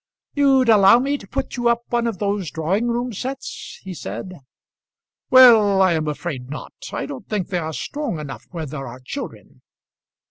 [0.33, 4.39] "You'll allow me to put you up one of those drawing room sets?" he said.
[5.29, 6.73] "Well, I am afraid not.
[6.91, 9.61] I don't think they are strong enough where there are children."